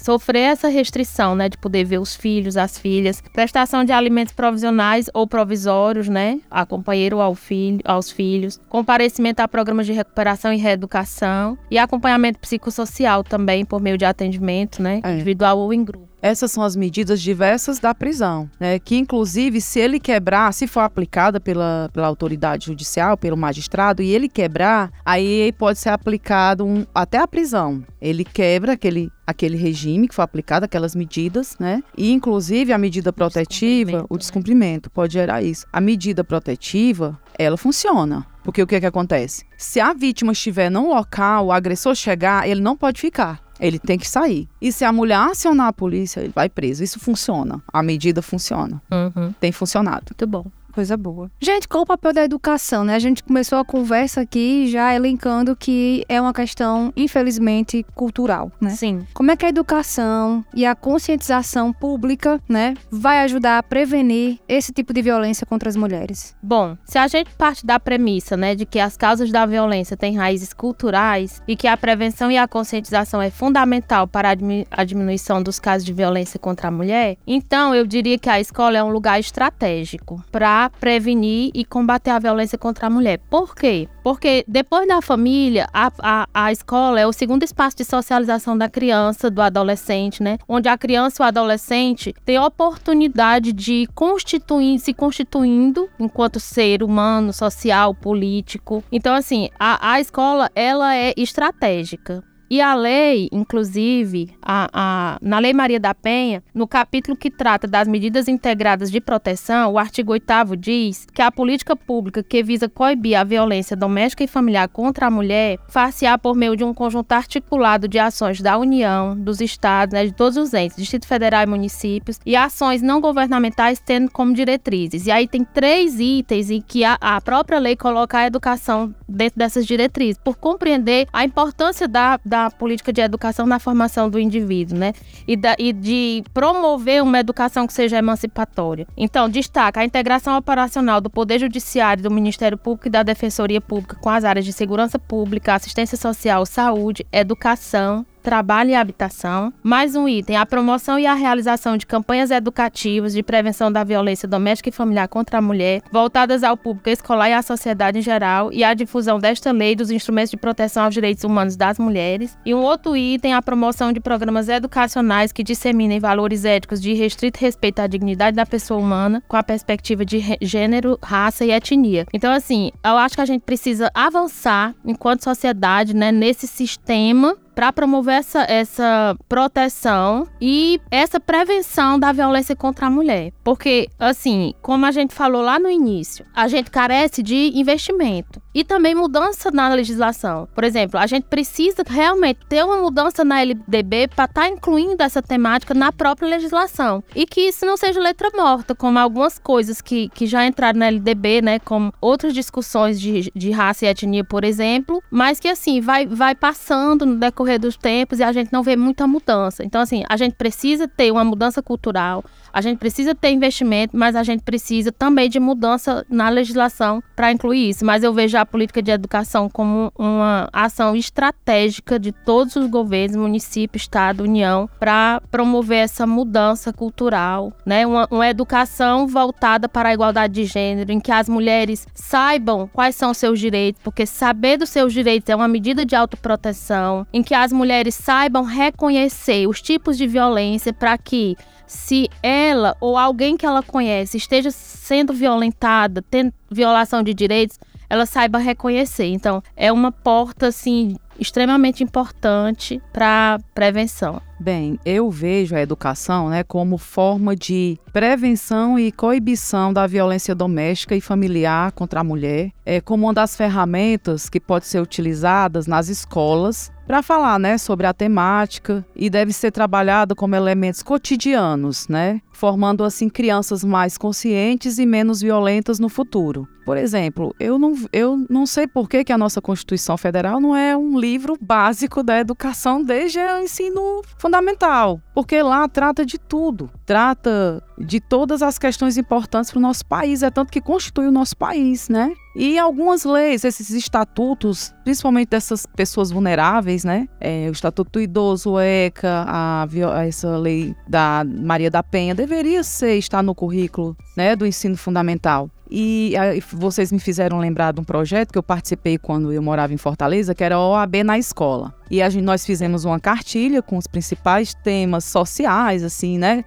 [0.00, 5.10] sofrer essa restrição, né, de poder ver os filhos, as filhas, prestação de alimentos provisionais
[5.14, 10.56] ou provisórios, né, a companheiro ao filho, aos filhos, comparecimento a programas de recuperação e
[10.56, 15.14] reeducação e acompanhamento psicossocial também por meio de atendimento, né, é.
[15.14, 16.09] individual ou em grupo.
[16.22, 18.78] Essas são as medidas diversas da prisão, né?
[18.78, 24.10] Que, inclusive, se ele quebrar, se for aplicada pela, pela autoridade judicial, pelo magistrado, e
[24.10, 27.82] ele quebrar, aí pode ser aplicado um, até a prisão.
[28.00, 31.82] Ele quebra aquele, aquele regime que foi aplicado, aquelas medidas, né?
[31.96, 34.92] E, inclusive, a medida protetiva, o descumprimento, né?
[34.94, 35.66] pode gerar isso.
[35.72, 38.26] A medida protetiva, ela funciona.
[38.42, 39.44] Porque o que, é que acontece?
[39.56, 43.49] Se a vítima estiver num local, o agressor chegar, ele não pode ficar.
[43.60, 44.48] Ele tem que sair.
[44.60, 46.82] E se a mulher acionar a polícia, ele vai preso.
[46.82, 47.62] Isso funciona.
[47.72, 48.82] A medida funciona.
[48.90, 49.32] Uhum.
[49.38, 50.06] Tem funcionado.
[50.10, 50.46] Muito bom.
[50.72, 51.30] Coisa boa.
[51.40, 52.94] Gente, qual o papel da educação, né?
[52.94, 58.70] A gente começou a conversa aqui já elencando que é uma questão, infelizmente, cultural, né?
[58.70, 59.06] Sim.
[59.12, 64.72] Como é que a educação e a conscientização pública, né, vai ajudar a prevenir esse
[64.72, 66.34] tipo de violência contra as mulheres?
[66.42, 70.16] Bom, se a gente parte da premissa, né, de que as causas da violência têm
[70.16, 74.34] raízes culturais e que a prevenção e a conscientização é fundamental para
[74.70, 78.76] a diminuição dos casos de violência contra a mulher, então eu diria que a escola
[78.78, 83.18] é um lugar estratégico para prevenir e combater a violência contra a mulher.
[83.30, 83.88] Por quê?
[84.02, 88.68] Porque depois da família, a, a, a escola é o segundo espaço de socialização da
[88.68, 90.38] criança, do adolescente, né?
[90.48, 97.32] Onde a criança e o adolescente têm oportunidade de constituir, se constituindo enquanto ser humano,
[97.32, 98.82] social, político.
[98.90, 102.29] Então, assim, a, a escola, ela é estratégica.
[102.52, 107.68] E a lei, inclusive, a, a, na Lei Maria da Penha, no capítulo que trata
[107.68, 112.68] das medidas integradas de proteção, o artigo 8 diz que a política pública que visa
[112.68, 117.12] coibir a violência doméstica e familiar contra a mulher far-se-á por meio de um conjunto
[117.12, 121.46] articulado de ações da União, dos Estados, né, de todos os entes, Distrito Federal e
[121.46, 125.06] municípios, e ações não governamentais tendo como diretrizes.
[125.06, 129.38] E aí tem três itens em que a, a própria lei coloca a educação dentro
[129.38, 134.18] dessas diretrizes, por compreender a importância da, da da política de educação na formação do
[134.18, 134.92] indivíduo, né?
[135.26, 138.86] E, da, e de promover uma educação que seja emancipatória.
[138.96, 143.96] Então, destaca a integração operacional do Poder Judiciário, do Ministério Público e da Defensoria Pública
[144.00, 149.52] com as áreas de segurança pública, assistência social, saúde, educação, trabalho e habitação.
[149.62, 154.28] Mais um item: a promoção e a realização de campanhas educativas de prevenção da violência
[154.28, 158.52] doméstica e familiar contra a mulher, voltadas ao público escolar e à sociedade em geral,
[158.52, 162.36] e a difusão desta lei dos instrumentos de proteção aos direitos humanos das mulheres.
[162.44, 167.40] E um outro item: a promoção de programas educacionais que disseminem valores éticos de restrito
[167.40, 172.06] respeito à dignidade da pessoa humana, com a perspectiva de gênero, raça e etnia.
[172.12, 177.74] Então, assim, eu acho que a gente precisa avançar enquanto sociedade, né, nesse sistema para
[177.74, 183.34] promover essa, essa proteção e essa prevenção da violência contra a mulher.
[183.44, 188.64] Porque, assim, como a gente falou lá no início, a gente carece de investimento e
[188.64, 190.48] também mudança na legislação.
[190.54, 195.02] Por exemplo, a gente precisa realmente ter uma mudança na LDB para estar tá incluindo
[195.02, 199.80] essa temática na própria legislação e que isso não seja letra morta, como algumas coisas
[199.80, 204.24] que, que já entraram na LDB, né, como outras discussões de, de raça e etnia,
[204.24, 208.52] por exemplo, mas que assim vai, vai passando no decorrer dos tempos e a gente
[208.52, 209.64] não vê muita mudança.
[209.64, 214.16] Então, assim, a gente precisa ter uma mudança cultural, a gente precisa ter investimento, mas
[214.16, 217.84] a gente precisa também de mudança na legislação para incluir isso.
[217.84, 223.16] Mas eu vejo a política de educação como uma ação estratégica de todos os governos,
[223.16, 227.86] município, estado, união, para promover essa mudança cultural, né?
[227.86, 232.96] Uma, uma educação voltada para a igualdade de gênero, em que as mulheres saibam quais
[232.96, 237.22] são os seus direitos, porque saber dos seus direitos é uma medida de autoproteção, em
[237.22, 241.36] que as mulheres saibam reconhecer os tipos de violência para que
[241.66, 242.08] se
[242.40, 248.38] ela ou alguém que ela conhece esteja sendo violentada, tendo violação de direitos, ela saiba
[248.38, 249.06] reconhecer.
[249.06, 254.22] Então, é uma porta assim extremamente importante para prevenção.
[254.40, 260.96] Bem, eu vejo a educação né, como forma de prevenção e coibição da violência doméstica
[260.96, 265.88] e familiar contra a mulher, é como uma das ferramentas que pode ser utilizadas nas
[265.88, 272.22] escolas para falar né, sobre a temática e deve ser trabalhado como elementos cotidianos, né,
[272.40, 276.48] formando assim crianças mais conscientes e menos violentas no futuro.
[276.64, 280.56] Por exemplo, eu não, eu não sei por que, que a nossa Constituição Federal não
[280.56, 286.70] é um livro básico da educação desde o ensino fundamental, porque lá trata de tudo,
[286.86, 291.12] trata de todas as questões importantes para o nosso país, é tanto que constitui o
[291.12, 292.12] nosso país, né?
[292.36, 297.08] E algumas leis, esses estatutos, principalmente dessas pessoas vulneráveis, né?
[297.20, 299.66] É, o Estatuto do Idoso, o ECA, a,
[300.06, 305.50] essa lei da Maria da Penha, deveria ser, estar no currículo né, do ensino fundamental.
[305.68, 309.74] E aí, vocês me fizeram lembrar de um projeto que eu participei quando eu morava
[309.74, 311.74] em Fortaleza, que era a OAB na escola.
[311.90, 316.44] E gente, nós fizemos uma cartilha com os principais temas sociais, assim, né?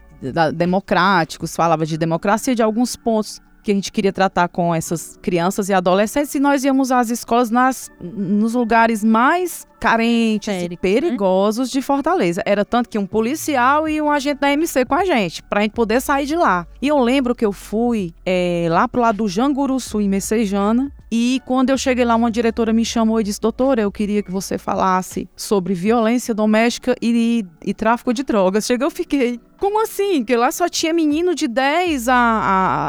[0.53, 5.69] democráticos, falava de democracia, de alguns pontos que a gente queria tratar com essas crianças
[5.69, 11.67] e adolescentes, e nós íamos às escolas nas, nos lugares mais carentes Périco, e perigosos
[11.67, 11.73] né?
[11.73, 12.41] de Fortaleza.
[12.45, 15.73] Era tanto que um policial e um agente da MC com a gente, pra gente
[15.73, 16.65] poder sair de lá.
[16.81, 21.39] E eu lembro que eu fui é, lá pro lado do Janguruçu, em Messejana, e
[21.45, 24.57] quando eu cheguei lá, uma diretora me chamou e disse: Doutora, eu queria que você
[24.57, 28.65] falasse sobre violência doméstica e, e, e tráfico de drogas.
[28.65, 29.39] Chegou, eu fiquei.
[29.59, 30.21] Como assim?
[30.21, 32.15] Porque lá só tinha menino de 10 a,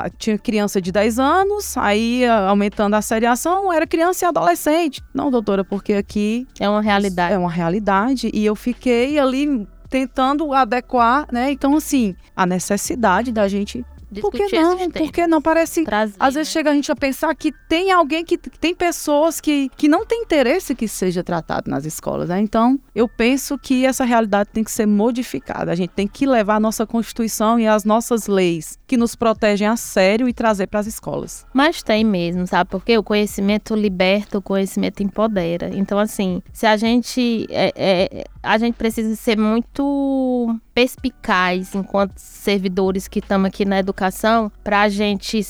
[0.06, 5.02] a, Tinha criança de 10 anos, aí aumentando a seriação, era criança e adolescente.
[5.12, 6.46] Não, doutora, porque aqui.
[6.58, 7.34] É uma realidade.
[7.34, 8.30] É uma realidade.
[8.32, 11.50] E eu fiquei ali tentando adequar, né?
[11.50, 13.84] Então, assim, a necessidade da gente
[14.20, 14.90] por que não?
[14.90, 15.42] Por que não?
[15.42, 15.84] Parece.
[15.84, 16.52] Trazer, às vezes né?
[16.52, 20.22] chega a gente a pensar que tem alguém que tem pessoas que, que não tem
[20.22, 22.28] interesse que seja tratado nas escolas.
[22.28, 22.40] Né?
[22.40, 25.72] Então, eu penso que essa realidade tem que ser modificada.
[25.72, 29.66] A gente tem que levar a nossa Constituição e as nossas leis que nos protegem
[29.66, 31.46] a sério e trazer para as escolas.
[31.52, 32.70] Mas tem mesmo, sabe?
[32.70, 35.70] Porque o conhecimento liberta, o conhecimento empodera.
[35.72, 37.46] Então, assim, se a gente.
[37.50, 44.52] É, é, a gente precisa ser muito perspicaz enquanto servidores que estamos aqui na educação
[44.62, 45.44] para a gente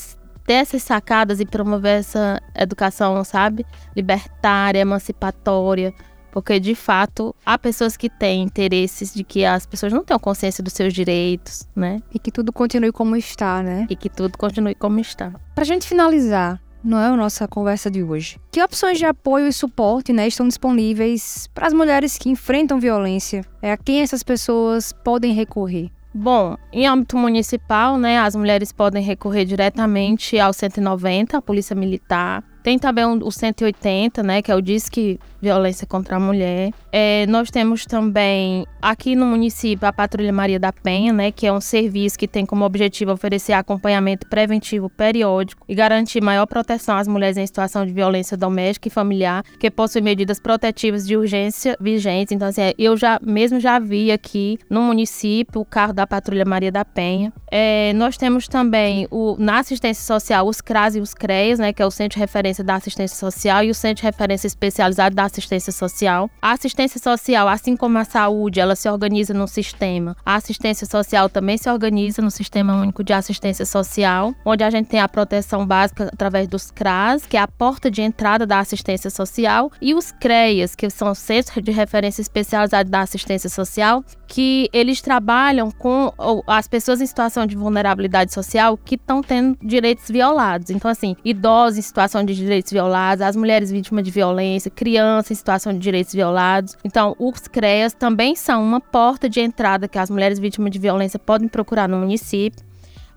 [0.45, 3.65] ter essas sacadas e promover essa educação, sabe?
[3.95, 5.93] Libertária, emancipatória.
[6.31, 10.61] Porque, de fato, há pessoas que têm interesses de que as pessoas não tenham consciência
[10.61, 12.01] dos seus direitos, né?
[12.13, 13.87] E que tudo continue como está, né?
[13.89, 15.33] E que tudo continue como está.
[15.55, 18.39] Pra gente finalizar, não é a nossa conversa de hoje.
[18.51, 23.43] Que opções de apoio e suporte né, estão disponíveis para as mulheres que enfrentam violência?
[23.61, 25.89] É a quem essas pessoas podem recorrer?
[26.17, 32.41] Bom, em âmbito municipal, né, as mulheres podem recorrer diretamente ao 190, a Polícia Militar.
[32.63, 36.71] Tem também o 180, né, que é o Disque Violência contra a Mulher.
[36.91, 41.53] É, nós temos também aqui no município a Patrulha Maria da Penha, né, que é
[41.53, 47.07] um serviço que tem como objetivo oferecer acompanhamento preventivo periódico e garantir maior proteção às
[47.07, 52.31] mulheres em situação de violência doméstica e familiar, que possui medidas protetivas de urgência vigentes.
[52.31, 56.71] Então, assim, eu já mesmo já vi aqui no município o carro da Patrulha Maria
[56.71, 57.31] da Penha.
[57.51, 61.81] É, nós temos também o, na assistência social os CRAS e os CREAS, né, que
[61.81, 65.25] é o Centro de Referência da Assistência Social e o Centro de Referência Especializado da
[65.71, 66.29] social.
[66.41, 70.15] A assistência social, assim como a saúde, ela se organiza no sistema.
[70.25, 74.87] A assistência social também se organiza no Sistema Único de Assistência Social, onde a gente
[74.87, 79.09] tem a proteção básica através dos CRAS, que é a porta de entrada da assistência
[79.09, 85.01] social, e os CREAS, que são Centros de Referência Especializado da Assistência Social, que eles
[85.01, 86.11] trabalham com
[86.47, 90.69] as pessoas em situação de vulnerabilidade social que estão tendo direitos violados.
[90.69, 95.35] Então, assim, idosos em situação de direitos violados, as mulheres vítimas de violência, crianças em
[95.35, 96.77] situação de direitos violados.
[96.83, 101.19] Então, os CREAS também são uma porta de entrada que as mulheres vítimas de violência
[101.19, 102.63] podem procurar no município.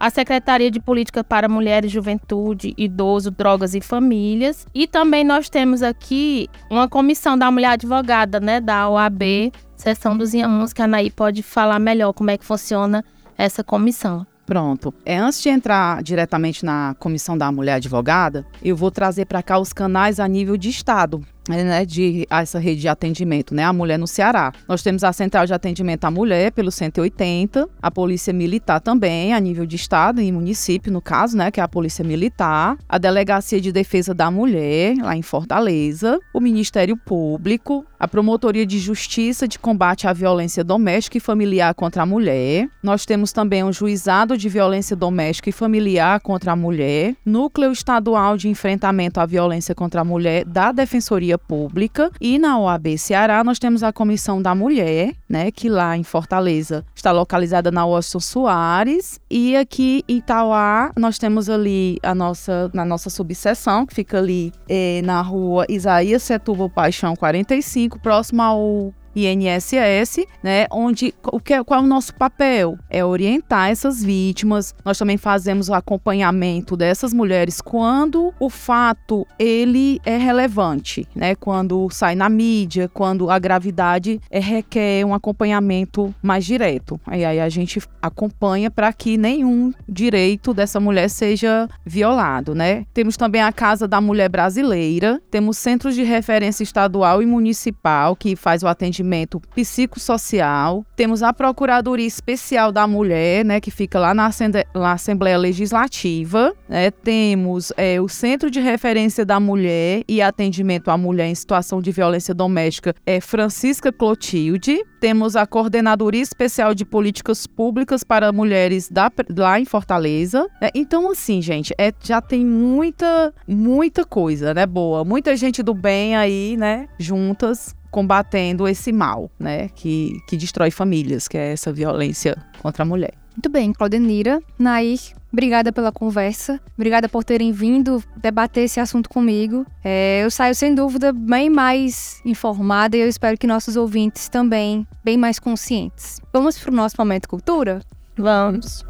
[0.00, 4.64] A Secretaria de Política para Mulheres, Juventude, Idoso, Drogas e Famílias.
[4.72, 10.34] E também nós temos aqui uma comissão da mulher advogada, né, da OAB, seção dos
[10.34, 13.04] IAMUS, que a Anaí pode falar melhor como é que funciona
[13.36, 14.24] essa comissão.
[14.46, 14.94] Pronto.
[15.04, 19.58] É, antes de entrar diretamente na Comissão da Mulher Advogada, eu vou trazer para cá
[19.58, 23.98] os canais a nível de Estado né, de essa rede de atendimento, né, a mulher
[23.98, 24.52] no Ceará.
[24.66, 29.40] Nós temos a central de atendimento à mulher pelo 180, a polícia militar também a
[29.40, 33.60] nível de estado e município no caso, né, que é a polícia militar, a delegacia
[33.60, 39.58] de defesa da mulher lá em Fortaleza, o Ministério Público, a promotoria de justiça de
[39.58, 42.68] combate à violência doméstica e familiar contra a mulher.
[42.82, 48.36] Nós temos também o juizado de violência doméstica e familiar contra a mulher, núcleo estadual
[48.36, 52.10] de enfrentamento à violência contra a mulher da Defensoria Pública.
[52.20, 56.84] E na OAB Ceará nós temos a Comissão da Mulher, né, que lá em Fortaleza
[56.94, 59.20] está localizada na Washington Soares.
[59.30, 64.52] E aqui em Itauá nós temos ali a nossa, na nossa subseção, que fica ali
[64.68, 68.94] eh, na rua Isaías Setúbal Paixão 45, próximo ao
[69.26, 72.78] INSS, né, onde o que, qual é o nosso papel?
[72.88, 74.74] É orientar essas vítimas.
[74.84, 81.34] Nós também fazemos o acompanhamento dessas mulheres quando o fato ele é relevante, né?
[81.34, 87.00] Quando sai na mídia, quando a gravidade é, requer um acompanhamento mais direto.
[87.06, 92.84] Aí a gente acompanha para que nenhum direito dessa mulher seja violado, né?
[92.94, 98.36] Temos também a Casa da Mulher Brasileira, temos centros de referência estadual e municipal que
[98.36, 100.84] faz o atendimento atendimento psicossocial.
[100.94, 104.30] Temos a Procuradoria Especial da Mulher, né, que fica lá na,
[104.74, 106.54] na Assembleia Legislativa.
[106.68, 106.90] Né?
[106.90, 111.90] Temos é, o Centro de Referência da Mulher e Atendimento à Mulher em Situação de
[111.90, 114.84] Violência Doméstica, é Francisca Clotilde.
[115.00, 120.48] Temos a Coordenadoria Especial de Políticas Públicas para Mulheres da, lá em Fortaleza.
[120.60, 120.70] Né?
[120.74, 124.66] Então, assim, gente, é, já tem muita, muita coisa, né?
[124.66, 125.04] Boa.
[125.04, 126.88] Muita gente do bem aí, né?
[126.98, 132.86] Juntas combatendo esse mal, né, que, que destrói famílias, que é essa violência contra a
[132.86, 133.14] mulher.
[133.32, 134.98] Muito bem, Claudenira, Nair,
[135.32, 139.64] obrigada pela conversa, obrigada por terem vindo debater esse assunto comigo.
[139.84, 144.84] É, eu saio sem dúvida bem mais informada e eu espero que nossos ouvintes também
[145.04, 146.20] bem mais conscientes.
[146.32, 147.80] Vamos para o nosso momento cultura?
[148.16, 148.84] Vamos.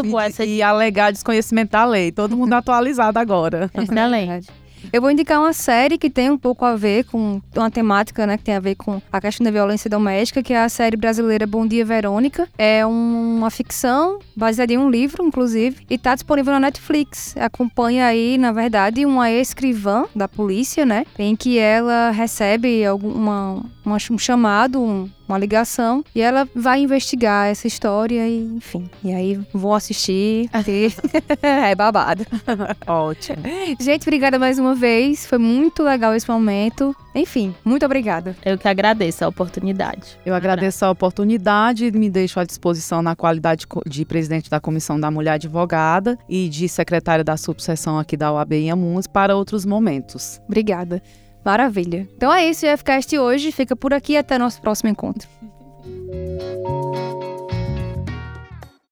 [0.47, 2.13] e alegar desconhecimento da lei.
[2.13, 3.71] Todo mundo atualizado agora.
[3.75, 4.66] Excelente.
[4.93, 8.37] Eu vou indicar uma série que tem um pouco a ver com uma temática, né,
[8.37, 11.47] que tem a ver com a questão da violência doméstica, que é a série brasileira
[11.47, 12.49] Bom Dia Verônica.
[12.57, 17.35] É uma ficção baseada em um livro, inclusive, e está disponível na Netflix.
[17.37, 23.65] Acompanha aí, na verdade, uma escrivã da polícia, né, em que ela recebe alguma
[24.11, 28.89] um chamado, um, uma ligação e ela vai investigar essa história e, enfim.
[29.03, 30.49] E aí vou assistir.
[31.43, 32.25] é babado.
[32.87, 33.43] Ótimo.
[33.81, 35.27] Gente, obrigada mais uma vez.
[35.27, 36.95] Foi muito legal esse momento.
[37.15, 38.37] Enfim, muito obrigada.
[38.45, 40.19] Eu que agradeço a oportunidade.
[40.25, 45.01] Eu agradeço a oportunidade e me deixo à disposição na qualidade de presidente da Comissão
[45.01, 49.65] da Mulher Advogada e de secretária da subseção aqui da OAB em Amuns para outros
[49.65, 50.41] momentos.
[50.47, 51.03] Obrigada.
[51.47, 52.09] Maravilha.
[52.17, 55.29] Então é isso, o FCast hoje fica por aqui até nosso próximo encontro.